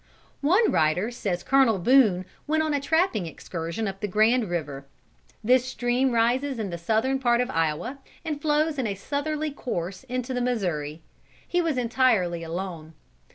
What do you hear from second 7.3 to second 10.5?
of Iowa, and flows in a southerly course into the